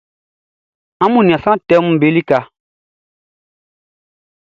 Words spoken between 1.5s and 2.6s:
tɛʼm be lika.